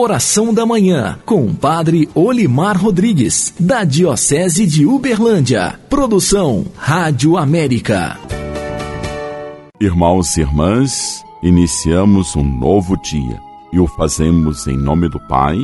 Oração 0.00 0.54
da 0.54 0.64
Manhã, 0.64 1.18
com 1.26 1.44
o 1.44 1.52
Padre 1.52 2.08
Olimar 2.14 2.80
Rodrigues, 2.80 3.52
da 3.58 3.82
Diocese 3.82 4.64
de 4.64 4.86
Uberlândia. 4.86 5.76
Produção 5.90 6.66
Rádio 6.76 7.36
América. 7.36 8.16
Irmãos 9.80 10.36
e 10.36 10.42
irmãs, 10.42 11.24
iniciamos 11.42 12.36
um 12.36 12.44
novo 12.44 12.96
dia 13.02 13.40
e 13.72 13.80
o 13.80 13.88
fazemos 13.88 14.68
em 14.68 14.76
nome 14.76 15.08
do 15.08 15.18
Pai, 15.26 15.58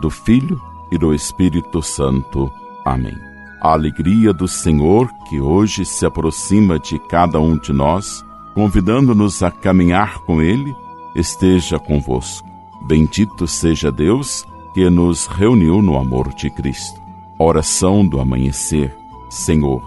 do 0.00 0.08
Filho 0.08 0.58
e 0.90 0.96
do 0.96 1.12
Espírito 1.12 1.82
Santo. 1.82 2.50
Amém. 2.82 3.14
A 3.60 3.72
alegria 3.72 4.32
do 4.32 4.48
Senhor 4.48 5.06
que 5.28 5.38
hoje 5.38 5.84
se 5.84 6.06
aproxima 6.06 6.78
de 6.78 6.98
cada 7.10 7.38
um 7.38 7.58
de 7.58 7.74
nós, 7.74 8.24
convidando-nos 8.54 9.42
a 9.42 9.50
caminhar 9.50 10.20
com 10.20 10.40
Ele, 10.40 10.74
esteja 11.14 11.78
convosco. 11.78 12.55
Bendito 12.82 13.46
seja 13.46 13.90
Deus 13.90 14.44
que 14.74 14.88
nos 14.90 15.26
reuniu 15.26 15.80
no 15.80 15.96
amor 15.96 16.34
de 16.34 16.50
Cristo. 16.50 17.00
Oração 17.38 18.06
do 18.06 18.20
amanhecer. 18.20 18.94
Senhor, 19.30 19.82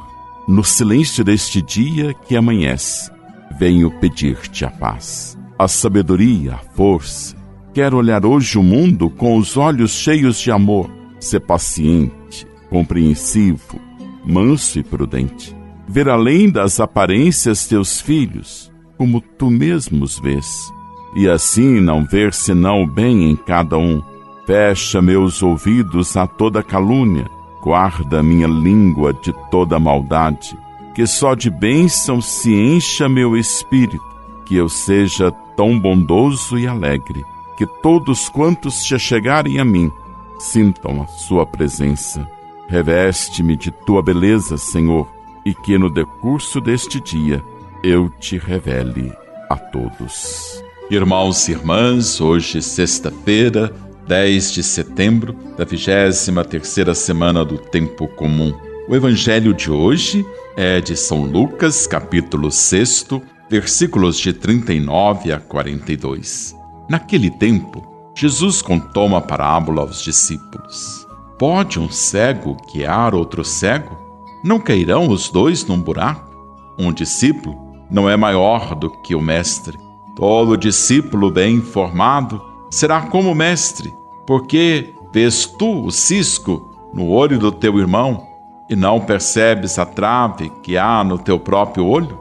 no 0.47 0.63
silêncio 0.63 1.23
deste 1.23 1.61
dia 1.61 2.13
que 2.13 2.35
amanhece, 2.35 3.11
venho 3.57 3.91
pedir-te 3.99 4.65
a 4.65 4.71
paz, 4.71 5.37
a 5.57 5.67
sabedoria, 5.67 6.55
a 6.55 6.57
força. 6.57 7.37
Quero 7.73 7.97
olhar 7.97 8.25
hoje 8.25 8.57
o 8.57 8.63
mundo 8.63 9.09
com 9.09 9.37
os 9.37 9.55
olhos 9.55 9.91
cheios 9.91 10.39
de 10.39 10.51
amor, 10.51 10.89
ser 11.19 11.41
paciente, 11.41 12.47
compreensivo, 12.69 13.79
manso 14.25 14.79
e 14.79 14.83
prudente. 14.83 15.55
Ver 15.87 16.09
além 16.09 16.49
das 16.49 16.79
aparências 16.79 17.67
teus 17.67 18.01
filhos, 18.01 18.71
como 18.97 19.21
tu 19.21 19.49
mesmo 19.49 20.03
os 20.03 20.19
vês 20.19 20.71
e 21.13 21.27
assim 21.27 21.79
não 21.79 22.05
ver 22.05 22.33
senão 22.33 22.83
o 22.83 22.87
bem 22.87 23.29
em 23.29 23.35
cada 23.35 23.77
um. 23.77 24.01
Fecha 24.45 25.01
meus 25.01 25.43
ouvidos 25.43 26.17
a 26.17 26.25
toda 26.25 26.63
calúnia, 26.63 27.29
guarda 27.61 28.23
minha 28.23 28.47
língua 28.47 29.13
de 29.13 29.33
toda 29.51 29.79
maldade, 29.79 30.57
que 30.95 31.05
só 31.05 31.35
de 31.35 31.49
bênção 31.49 32.19
se 32.19 32.53
encha 32.53 33.07
meu 33.07 33.37
espírito, 33.37 34.03
que 34.45 34.55
eu 34.55 34.67
seja 34.67 35.31
tão 35.55 35.79
bondoso 35.79 36.57
e 36.57 36.67
alegre, 36.67 37.23
que 37.57 37.65
todos 37.81 38.29
quantos 38.29 38.81
se 38.81 38.97
chegarem 38.97 39.59
a 39.59 39.65
mim 39.65 39.91
sintam 40.39 41.01
a 41.01 41.07
sua 41.07 41.45
presença. 41.45 42.27
Reveste-me 42.67 43.55
de 43.55 43.71
tua 43.71 44.01
beleza, 44.01 44.57
Senhor, 44.57 45.07
e 45.45 45.53
que 45.53 45.77
no 45.77 45.89
decurso 45.89 46.61
deste 46.61 46.99
dia 46.99 47.43
eu 47.83 48.09
te 48.09 48.37
revele 48.37 49.11
a 49.49 49.55
todos. 49.55 50.68
Irmãos 50.91 51.47
e 51.47 51.51
irmãs, 51.51 52.19
hoje 52.19 52.63
sexta-feira, 52.63 53.71
10 54.07 54.51
de 54.53 54.63
setembro 54.63 55.35
da 55.55 55.63
23ª 55.63 56.95
semana 56.95 57.45
do 57.45 57.59
tempo 57.59 58.07
comum. 58.07 58.51
O 58.87 58.95
evangelho 58.95 59.53
de 59.53 59.69
hoje 59.69 60.25
é 60.57 60.81
de 60.81 60.97
São 60.97 61.25
Lucas, 61.25 61.85
capítulo 61.85 62.49
6, 62.49 63.05
versículos 63.47 64.17
de 64.17 64.33
39 64.33 65.31
a 65.31 65.39
42. 65.39 66.55
Naquele 66.89 67.29
tempo, 67.29 68.11
Jesus 68.15 68.59
contou 68.59 69.05
uma 69.05 69.21
parábola 69.21 69.83
aos 69.83 70.01
discípulos. 70.01 71.05
Pode 71.37 71.79
um 71.79 71.91
cego 71.91 72.57
guiar 72.73 73.13
outro 73.13 73.45
cego? 73.45 73.95
Não 74.43 74.59
cairão 74.59 75.07
os 75.07 75.29
dois 75.29 75.63
num 75.67 75.79
buraco? 75.79 76.31
Um 76.79 76.91
discípulo 76.91 77.55
não 77.91 78.09
é 78.09 78.17
maior 78.17 78.73
do 78.73 78.89
que 78.89 79.13
o 79.13 79.21
mestre 79.21 79.77
Todo 80.19 80.57
discípulo 80.57 81.31
bem 81.31 81.61
formado 81.61 82.41
será 82.69 83.03
como 83.03 83.33
mestre, 83.33 83.93
porque 84.27 84.93
vês 85.13 85.45
tu 85.45 85.85
o 85.85 85.91
cisco 85.91 86.89
no 86.93 87.07
olho 87.07 87.39
do 87.39 87.53
teu 87.53 87.79
irmão 87.79 88.27
e 88.69 88.75
não 88.75 88.99
percebes 88.99 89.79
a 89.79 89.85
trave 89.85 90.51
que 90.61 90.77
há 90.77 91.05
no 91.05 91.17
teu 91.17 91.39
próprio 91.39 91.85
olho? 91.85 92.19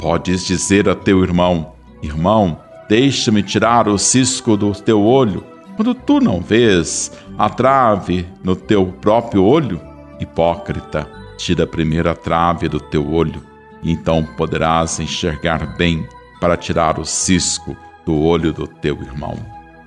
Podes 0.00 0.44
dizer 0.44 0.88
a 0.88 0.96
teu 0.96 1.22
irmão: 1.22 1.70
Irmão, 2.02 2.58
deixa-me 2.88 3.40
tirar 3.40 3.86
o 3.86 3.96
cisco 3.98 4.56
do 4.56 4.72
teu 4.72 5.00
olho, 5.00 5.44
quando 5.76 5.94
tu 5.94 6.18
não 6.18 6.40
vês 6.40 7.12
a 7.38 7.48
trave 7.48 8.26
no 8.42 8.56
teu 8.56 8.86
próprio 9.00 9.44
olho? 9.44 9.80
Hipócrita, 10.18 11.08
tira 11.38 11.68
primeiro 11.68 12.10
a 12.10 12.16
trave 12.16 12.68
do 12.68 12.80
teu 12.80 13.08
olho, 13.12 13.40
e 13.80 13.92
então 13.92 14.24
poderás 14.36 14.98
enxergar 14.98 15.76
bem 15.76 16.04
para 16.42 16.56
tirar 16.56 16.98
o 16.98 17.04
cisco 17.04 17.76
do 18.04 18.20
olho 18.20 18.52
do 18.52 18.66
teu 18.66 19.00
irmão. 19.00 19.38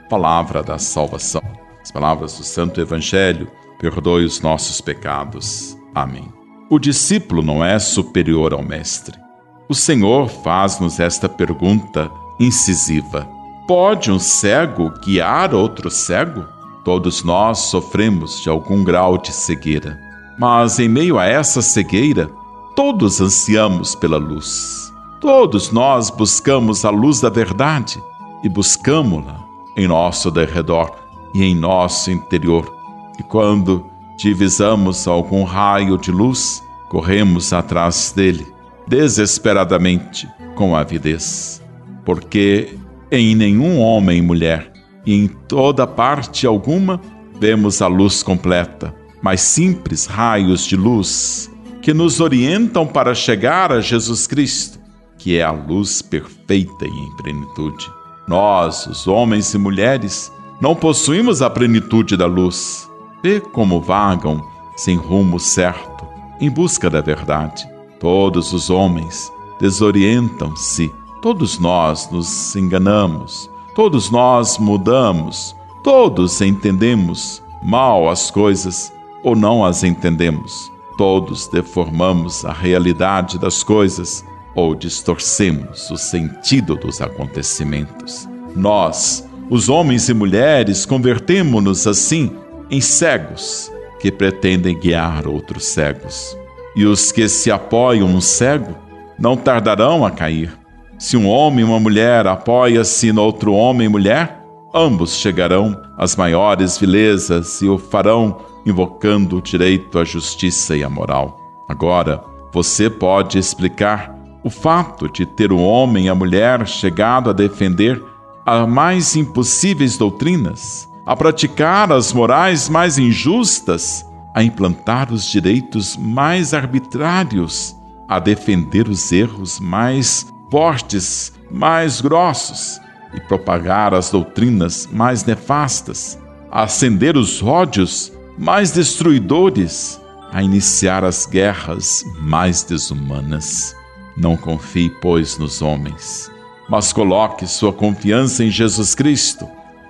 Palavra 0.10 0.64
da 0.64 0.78
salvação. 0.78 1.42
As 1.84 1.92
palavras 1.92 2.38
do 2.38 2.46
Santo 2.46 2.80
Evangelho, 2.80 3.52
perdoe 3.78 4.24
os 4.24 4.40
nossos 4.40 4.80
pecados. 4.80 5.78
Amém. 5.94 6.32
O 6.70 6.80
discípulo 6.80 7.44
não 7.44 7.64
é 7.64 7.78
superior 7.78 8.54
ao 8.54 8.64
mestre. 8.64 9.20
O 9.68 9.76
Senhor 9.76 10.30
faz-nos 10.30 10.98
esta 10.98 11.28
pergunta 11.28 12.10
incisiva: 12.40 13.28
Pode 13.68 14.10
um 14.10 14.18
cego 14.18 14.94
guiar 15.04 15.54
outro 15.54 15.92
cego? 15.92 16.46
Todos 16.86 17.22
nós 17.22 17.58
sofremos 17.58 18.42
de 18.42 18.48
algum 18.48 18.82
grau 18.82 19.18
de 19.18 19.34
cegueira, 19.34 20.00
mas 20.40 20.80
em 20.80 20.88
meio 20.88 21.20
a 21.20 21.26
essa 21.26 21.62
cegueira, 21.62 22.30
todos 22.78 23.20
ansiamos 23.20 23.94
pela 23.94 24.18
luz. 24.18 24.95
Todos 25.26 25.72
nós 25.72 26.12
buscamos 26.12 26.86
a 26.86 26.92
luz 26.92 27.20
da 27.20 27.30
verdade 27.30 28.00
e 28.44 28.48
buscamos-la 28.48 29.44
em 29.76 29.88
nosso 29.88 30.30
derredor 30.30 30.96
e 31.34 31.44
em 31.44 31.56
nosso 31.56 32.12
interior. 32.12 32.72
E 33.20 33.24
quando 33.24 33.84
divisamos 34.20 35.08
algum 35.08 35.44
raio 35.44 35.98
de 35.98 36.12
luz, 36.12 36.62
corremos 36.90 37.54
atrás 37.54 38.14
dele, 38.16 38.46
desesperadamente, 38.88 40.30
com 40.54 40.76
avidez. 40.76 41.60
Porque 42.06 42.78
em 43.12 43.34
nenhum 43.34 43.80
homem 43.80 44.20
e 44.20 44.22
mulher, 44.22 44.72
e 45.08 45.16
em 45.16 45.28
toda 45.28 45.88
parte 45.88 46.46
alguma, 46.46 47.02
vemos 47.40 47.82
a 47.82 47.88
luz 47.88 48.22
completa, 48.22 48.94
mas 49.24 49.42
simples 49.42 50.06
raios 50.06 50.64
de 50.68 50.76
luz 50.76 51.50
que 51.82 51.96
nos 51.96 52.20
orientam 52.20 52.86
para 52.86 53.16
chegar 53.16 53.72
a 53.72 53.82
Jesus 53.82 54.28
Cristo 54.28 54.85
que 55.18 55.38
é 55.38 55.44
a 55.44 55.52
luz 55.52 56.02
perfeita 56.02 56.86
e 56.86 56.90
em 56.90 57.16
plenitude. 57.18 57.90
Nós, 58.28 58.88
os 58.88 59.08
homens 59.08 59.54
e 59.54 59.58
mulheres, 59.58 60.32
não 60.62 60.76
possuímos 60.76 61.42
a 61.42 61.50
plenitude 61.50 62.16
da 62.18 62.26
luz. 62.26 62.90
Vê 63.22 63.40
como 63.40 63.82
vagam 63.82 64.44
sem 64.76 64.98
rumo 64.98 65.40
certo, 65.40 66.06
em 66.40 66.50
busca 66.50 66.90
da 66.90 67.02
verdade. 67.02 67.68
Todos 68.00 68.54
os 68.54 68.70
homens 68.70 69.32
desorientam-se, 69.60 70.92
todos 71.22 71.60
nós 71.60 72.10
nos 72.12 72.56
enganamos, 72.56 73.50
todos 73.74 74.10
nós 74.10 74.58
mudamos, 74.58 75.56
todos 75.84 76.42
entendemos 76.42 77.42
mal 77.64 78.10
as 78.10 78.30
coisas 78.30 78.92
ou 79.24 79.36
não 79.36 79.66
as 79.66 79.84
entendemos. 79.84 80.72
Todos 80.98 81.48
deformamos 81.48 82.46
a 82.46 82.54
realidade 82.54 83.38
das 83.38 83.64
coisas 83.64 84.24
ou 84.56 84.74
distorcemos 84.74 85.92
o 85.92 85.98
sentido 85.98 86.76
dos 86.76 87.02
acontecimentos. 87.02 88.28
Nós, 88.56 89.28
os 89.50 89.68
homens 89.68 90.08
e 90.08 90.14
mulheres, 90.14 90.86
convertemo-nos 90.86 91.86
assim 91.86 92.32
em 92.72 92.80
cegos 92.80 93.72
que 94.00 94.12
pretendem 94.12 94.80
guiar 94.80 95.28
outros 95.28 95.66
cegos. 95.66 96.38
E 96.76 96.86
os 96.86 97.12
que 97.12 97.28
se 97.28 97.52
apoiam 97.52 98.08
no 98.08 98.22
cego 98.22 98.76
não 99.20 99.36
tardarão 99.36 100.06
a 100.06 100.12
cair. 100.12 100.58
Se 100.98 101.18
um 101.18 101.28
homem 101.28 101.62
e 101.62 101.64
uma 101.64 101.80
mulher 101.80 102.26
apoia-se 102.26 103.12
no 103.12 103.22
outro 103.22 103.54
homem 103.54 103.88
e 103.88 103.90
mulher, 103.90 104.42
ambos 104.74 105.16
chegarão 105.16 105.76
às 105.98 106.16
maiores 106.16 106.78
vilezas 106.78 107.62
e 107.62 107.68
o 107.68 107.78
farão 107.78 108.38
invocando 108.66 109.38
o 109.38 109.42
direito, 109.42 110.00
a 110.00 110.06
justiça 110.06 110.76
e 110.76 110.84
a 110.84 110.90
moral. 110.90 111.38
Agora, 111.70 112.24
você 112.52 112.90
pode 112.90 113.38
explicar 113.38 114.15
o 114.46 114.50
fato 114.52 115.10
de 115.10 115.26
ter 115.26 115.52
o 115.52 115.58
homem 115.58 116.06
e 116.06 116.10
a 116.10 116.14
mulher 116.14 116.68
chegado 116.68 117.32
a 117.32 117.34
defender 117.34 118.00
as 118.46 118.70
mais 118.70 119.16
impossíveis 119.16 119.98
doutrinas, 119.98 120.88
a 121.04 121.16
praticar 121.16 121.92
as 121.92 122.14
morais 122.14 122.70
mais 122.70 123.00
injustas, 123.00 124.06
a 124.36 124.44
implantar 124.44 125.12
os 125.12 125.26
direitos 125.26 125.98
mais 125.98 126.54
arbitrários, 126.54 127.76
a 128.08 128.20
defender 128.20 128.88
os 128.88 129.12
erros 129.12 129.60
mais 129.60 130.28
fortes, 130.52 131.34
mais 131.50 132.00
grossos 132.00 132.80
e 133.16 133.22
propagar 133.22 133.96
as 133.96 134.12
doutrinas 134.12 134.88
mais 134.94 135.26
nefastas, 135.26 136.20
a 136.52 136.66
acender 136.66 137.18
os 137.18 137.42
ódios 137.42 138.14
mais 138.38 138.70
destruidores, 138.70 140.00
a 140.32 140.44
iniciar 140.44 141.04
as 141.04 141.26
guerras 141.26 142.06
mais 142.22 142.64
desumanas. 142.64 143.76
Não 144.18 144.38
confie, 144.38 144.90
pois, 145.02 145.38
nos 145.38 145.62
homens, 145.62 146.32
mas 146.70 146.94
coloque 146.94 147.46
sua 147.48 147.74
confiança 147.74 148.44
em 148.44 148.50
Jesus 148.50 148.96
Cristo, 148.96 149.48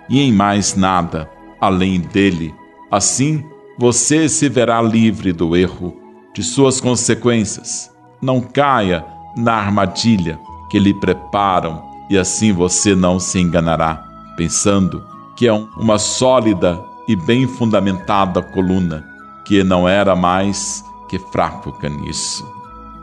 e 0.10 0.20
em 0.20 0.32
mais 0.32 0.76
nada 0.76 1.30
além 1.60 2.00
dele. 2.00 2.54
Assim, 2.92 3.44
você 3.78 4.30
se 4.30 4.48
verá 4.50 4.82
livre 4.82 5.32
do 5.32 5.56
erro, 5.56 5.96
de 6.34 6.44
suas 6.44 6.80
consequências. 6.80 7.92
Não 8.22 8.42
caia 8.42 9.06
na 9.36 9.54
armadilha 9.54 10.40
que 10.70 10.80
lhe 10.80 10.94
preparam 10.94 11.84
e 12.10 12.18
assim 12.18 12.54
você 12.54 12.96
não 12.96 13.20
se 13.20 13.40
enganará, 13.40 14.04
pensando 14.38 15.04
que 15.36 15.48
é 15.48 15.54
uma 15.54 15.98
sólida 15.98 16.80
e 17.08 17.16
bem 17.16 17.48
fundamentada 17.48 18.42
coluna, 18.42 19.04
que 19.46 19.64
não 19.64 19.88
era 19.88 20.16
mais 20.16 20.84
que 21.10 21.20
fraco 21.20 21.72
caniço. 21.74 22.46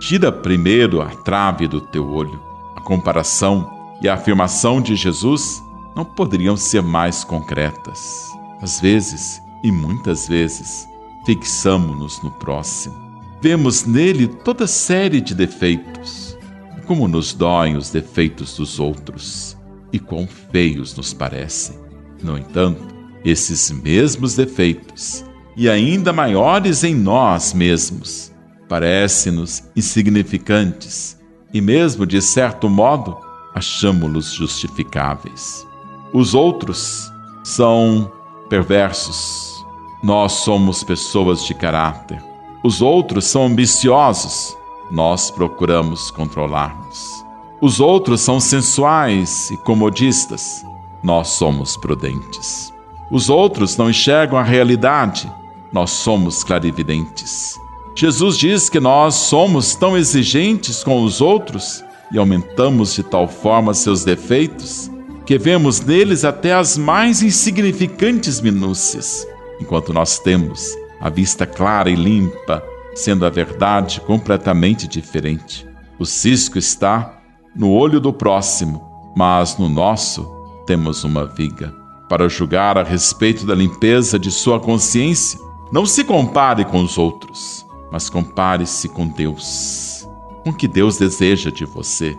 Tira 0.02 0.32
primeiro 0.32 1.00
a 1.00 1.10
trave 1.10 1.68
do 1.68 1.80
teu 1.80 2.10
olho. 2.10 2.42
A 2.74 2.80
comparação 2.80 3.70
e 4.02 4.08
a 4.08 4.14
afirmação 4.14 4.80
de 4.80 4.96
Jesus 4.96 5.62
não 5.94 6.04
poderiam 6.04 6.56
ser 6.56 6.82
mais 6.82 7.22
concretas. 7.22 8.28
Às 8.60 8.80
vezes, 8.80 9.40
e 9.62 9.70
muitas 9.70 10.26
vezes, 10.26 10.88
fixamo-nos 11.24 12.20
no 12.20 12.32
próximo. 12.32 12.96
Vemos 13.40 13.84
nele 13.84 14.26
toda 14.26 14.66
série 14.66 15.20
de 15.20 15.36
defeitos. 15.36 16.36
Como 16.84 17.06
nos 17.06 17.32
doem 17.32 17.76
os 17.76 17.88
defeitos 17.90 18.56
dos 18.56 18.80
outros 18.80 19.56
e 19.92 20.00
quão 20.00 20.26
feios 20.26 20.96
nos 20.96 21.14
parecem. 21.14 21.76
No 22.20 22.36
entanto, 22.36 22.92
esses 23.24 23.70
mesmos 23.70 24.34
defeitos, 24.34 25.24
e 25.56 25.68
ainda 25.68 26.12
maiores 26.12 26.82
em 26.82 26.92
nós 26.92 27.54
mesmos, 27.54 28.31
parecem-nos 28.72 29.62
insignificantes 29.76 31.18
e, 31.52 31.60
mesmo 31.60 32.06
de 32.06 32.22
certo 32.22 32.70
modo, 32.70 33.18
achamos-los 33.54 34.32
justificáveis. 34.32 35.66
Os 36.10 36.32
outros 36.32 37.12
são 37.44 38.10
perversos. 38.48 39.62
Nós 40.02 40.32
somos 40.32 40.82
pessoas 40.82 41.44
de 41.44 41.52
caráter. 41.52 42.24
Os 42.64 42.80
outros 42.80 43.26
são 43.26 43.44
ambiciosos. 43.44 44.56
Nós 44.90 45.30
procuramos 45.30 46.10
controlar-nos. 46.10 47.22
Os 47.60 47.78
outros 47.78 48.22
são 48.22 48.40
sensuais 48.40 49.50
e 49.50 49.56
comodistas. 49.58 50.64
Nós 51.02 51.28
somos 51.28 51.76
prudentes. 51.76 52.72
Os 53.10 53.28
outros 53.28 53.76
não 53.76 53.90
enxergam 53.90 54.38
a 54.38 54.42
realidade. 54.42 55.30
Nós 55.70 55.90
somos 55.90 56.42
clarividentes. 56.42 57.60
Jesus 57.94 58.38
diz 58.38 58.68
que 58.68 58.80
nós 58.80 59.14
somos 59.14 59.74
tão 59.74 59.96
exigentes 59.96 60.82
com 60.82 61.02
os 61.04 61.20
outros 61.20 61.84
e 62.10 62.18
aumentamos 62.18 62.94
de 62.94 63.02
tal 63.02 63.28
forma 63.28 63.74
seus 63.74 64.04
defeitos 64.04 64.90
que 65.26 65.38
vemos 65.38 65.80
neles 65.80 66.24
até 66.24 66.52
as 66.52 66.76
mais 66.76 67.22
insignificantes 67.22 68.40
minúcias, 68.40 69.26
enquanto 69.60 69.92
nós 69.92 70.18
temos 70.18 70.74
a 71.00 71.08
vista 71.08 71.46
clara 71.46 71.90
e 71.90 71.94
limpa, 71.94 72.62
sendo 72.94 73.24
a 73.24 73.30
verdade 73.30 74.00
completamente 74.00 74.88
diferente. 74.88 75.66
O 75.98 76.04
cisco 76.04 76.58
está 76.58 77.18
no 77.54 77.70
olho 77.70 78.00
do 78.00 78.12
próximo, 78.12 79.12
mas 79.16 79.56
no 79.58 79.68
nosso 79.68 80.26
temos 80.66 81.04
uma 81.04 81.26
viga. 81.26 81.72
Para 82.08 82.28
julgar 82.28 82.76
a 82.76 82.82
respeito 82.82 83.46
da 83.46 83.54
limpeza 83.54 84.18
de 84.18 84.30
sua 84.30 84.58
consciência, 84.58 85.38
não 85.72 85.86
se 85.86 86.04
compare 86.04 86.64
com 86.64 86.82
os 86.82 86.98
outros 86.98 87.64
mas 87.92 88.08
compare-se 88.08 88.88
com 88.88 89.06
Deus, 89.06 90.08
com 90.42 90.48
o 90.48 90.54
que 90.54 90.66
Deus 90.66 90.96
deseja 90.96 91.50
de 91.50 91.66
você. 91.66 92.16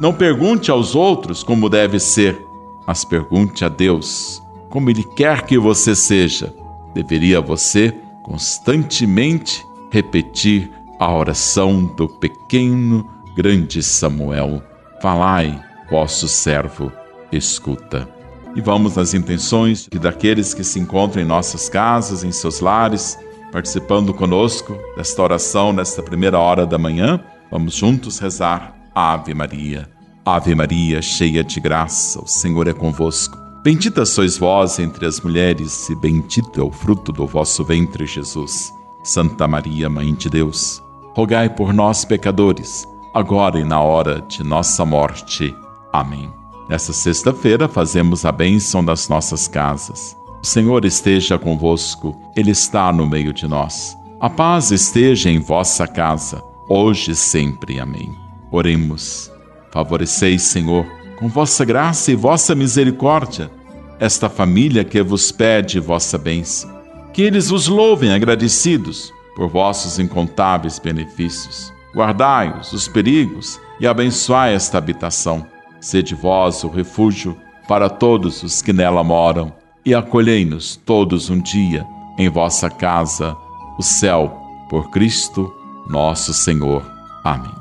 Não 0.00 0.12
pergunte 0.12 0.68
aos 0.68 0.96
outros 0.96 1.44
como 1.44 1.68
deve 1.68 2.00
ser, 2.00 2.44
mas 2.84 3.04
pergunte 3.04 3.64
a 3.64 3.68
Deus 3.68 4.42
como 4.68 4.90
Ele 4.90 5.04
quer 5.04 5.42
que 5.42 5.56
você 5.56 5.94
seja. 5.94 6.52
Deveria 6.92 7.40
você 7.40 7.94
constantemente 8.24 9.64
repetir 9.92 10.68
a 10.98 11.14
oração 11.14 11.84
do 11.84 12.08
pequeno, 12.08 13.08
grande 13.36 13.80
Samuel: 13.80 14.60
Falai, 15.00 15.62
vosso 15.88 16.26
servo, 16.26 16.90
escuta. 17.30 18.08
E 18.56 18.60
vamos 18.60 18.96
nas 18.96 19.14
intenções 19.14 19.88
daqueles 19.88 20.52
que 20.52 20.64
se 20.64 20.80
encontram 20.80 21.22
em 21.22 21.26
nossas 21.26 21.68
casas, 21.68 22.24
em 22.24 22.32
seus 22.32 22.58
lares 22.58 23.16
participando 23.52 24.14
conosco 24.14 24.76
desta 24.96 25.22
oração 25.22 25.72
nesta 25.72 26.02
primeira 26.02 26.38
hora 26.38 26.66
da 26.66 26.78
manhã. 26.78 27.20
Vamos 27.50 27.74
juntos 27.74 28.18
rezar 28.18 28.74
Ave 28.94 29.34
Maria. 29.34 29.88
Ave 30.24 30.54
Maria, 30.54 31.02
cheia 31.02 31.44
de 31.44 31.60
graça, 31.60 32.22
o 32.22 32.26
Senhor 32.26 32.66
é 32.66 32.72
convosco. 32.72 33.36
Bendita 33.62 34.04
sois 34.06 34.38
vós 34.38 34.78
entre 34.78 35.04
as 35.06 35.20
mulheres, 35.20 35.88
e 35.88 35.94
bendito 35.94 36.60
é 36.60 36.64
o 36.64 36.72
fruto 36.72 37.12
do 37.12 37.26
vosso 37.26 37.62
ventre, 37.64 38.06
Jesus. 38.06 38.72
Santa 39.04 39.46
Maria, 39.46 39.88
Mãe 39.88 40.14
de 40.14 40.30
Deus, 40.30 40.82
rogai 41.14 41.48
por 41.48 41.72
nós, 41.72 42.04
pecadores, 42.04 42.86
agora 43.14 43.58
e 43.58 43.64
na 43.64 43.80
hora 43.80 44.20
de 44.22 44.42
nossa 44.42 44.84
morte. 44.84 45.54
Amém. 45.92 46.32
Nesta 46.68 46.92
sexta-feira, 46.92 47.68
fazemos 47.68 48.24
a 48.24 48.32
bênção 48.32 48.84
das 48.84 49.08
nossas 49.08 49.46
casas. 49.46 50.16
O 50.42 50.46
Senhor 50.46 50.84
esteja 50.84 51.38
convosco, 51.38 52.20
Ele 52.34 52.50
está 52.50 52.92
no 52.92 53.08
meio 53.08 53.32
de 53.32 53.46
nós. 53.46 53.96
A 54.18 54.28
paz 54.28 54.72
esteja 54.72 55.30
em 55.30 55.38
vossa 55.38 55.86
casa, 55.86 56.42
hoje 56.68 57.12
e 57.12 57.14
sempre. 57.14 57.78
Amém. 57.78 58.12
Oremos. 58.50 59.30
Favoreceis, 59.70 60.42
Senhor, 60.42 60.84
com 61.16 61.28
vossa 61.28 61.64
graça 61.64 62.10
e 62.10 62.16
vossa 62.16 62.56
misericórdia, 62.56 63.52
esta 64.00 64.28
família 64.28 64.82
que 64.82 65.00
vos 65.00 65.30
pede 65.30 65.78
vossa 65.78 66.18
bênção. 66.18 66.68
Que 67.12 67.22
eles 67.22 67.48
vos 67.48 67.68
louvem 67.68 68.12
agradecidos 68.12 69.12
por 69.36 69.48
vossos 69.48 70.00
incontáveis 70.00 70.80
benefícios. 70.80 71.72
Guardai-os 71.94 72.72
dos 72.72 72.88
perigos 72.88 73.60
e 73.78 73.86
abençoai 73.86 74.54
esta 74.54 74.76
habitação. 74.76 75.46
Sede 75.80 76.16
vós 76.16 76.64
o 76.64 76.68
refúgio 76.68 77.36
para 77.68 77.88
todos 77.88 78.42
os 78.42 78.60
que 78.60 78.72
nela 78.72 79.04
moram 79.04 79.61
e 79.84 79.94
acolhei-nos 79.94 80.76
todos 80.76 81.30
um 81.30 81.40
dia 81.40 81.86
em 82.18 82.28
vossa 82.28 82.70
casa, 82.70 83.36
o 83.78 83.82
céu, 83.82 84.40
por 84.68 84.90
Cristo 84.90 85.52
nosso 85.88 86.32
Senhor. 86.32 86.82
Amém. 87.24 87.52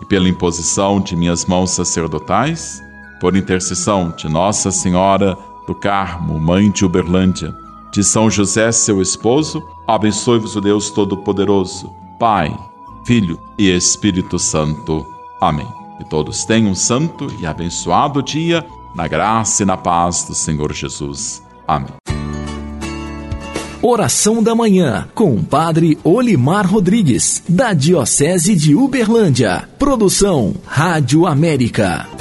E 0.00 0.04
pela 0.04 0.28
imposição 0.28 1.00
de 1.00 1.14
minhas 1.14 1.44
mãos 1.44 1.70
sacerdotais, 1.70 2.82
por 3.20 3.36
intercessão 3.36 4.10
de 4.16 4.28
Nossa 4.28 4.70
Senhora 4.70 5.36
do 5.66 5.74
Carmo, 5.74 6.40
Mãe 6.40 6.70
de 6.70 6.84
Uberlândia, 6.84 7.54
de 7.92 8.02
São 8.02 8.30
José, 8.30 8.72
seu 8.72 9.02
esposo, 9.02 9.62
abençoe-vos 9.86 10.56
o 10.56 10.60
Deus 10.60 10.90
Todo-Poderoso, 10.90 11.94
Pai, 12.18 12.56
Filho 13.04 13.38
e 13.58 13.68
Espírito 13.68 14.38
Santo. 14.38 15.06
Amém. 15.40 15.68
Que 15.98 16.04
todos 16.08 16.44
tenham 16.44 16.70
um 16.70 16.74
santo 16.74 17.26
e 17.38 17.46
abençoado 17.46 18.22
dia, 18.22 18.66
na 18.94 19.06
graça 19.06 19.62
e 19.62 19.66
na 19.66 19.76
paz 19.76 20.24
do 20.24 20.34
Senhor 20.34 20.72
Jesus. 20.72 21.42
Amém. 21.70 21.86
Oração 23.80 24.42
da 24.42 24.56
Manhã, 24.56 25.08
com 25.14 25.34
o 25.34 25.42
Padre 25.42 25.96
Olimar 26.02 26.66
Rodrigues, 26.66 27.44
da 27.48 27.72
Diocese 27.72 28.56
de 28.56 28.74
Uberlândia. 28.74 29.68
Produção 29.78 30.54
Rádio 30.66 31.26
América. 31.26 32.19